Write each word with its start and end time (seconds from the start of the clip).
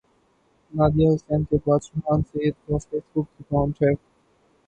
Nadia 0.73 1.09
Hussain 1.09 1.43
کے 1.43 1.57
بعد 1.65 1.79
فرحان 1.85 2.21
سعید 2.23 2.53
کا 2.59 2.77
فیس 2.79 3.03
بک 3.11 3.27
اکانٹ 3.39 3.81
ہیک 3.81 3.97